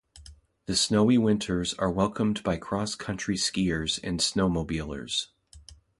The 0.65 0.75
snowy 0.75 1.19
winters 1.19 1.75
are 1.75 1.91
welcomed 1.91 2.41
by 2.41 2.57
cross-country 2.57 3.35
skiers 3.35 3.99
and 4.03 4.19
snowmobilers. 4.19 5.27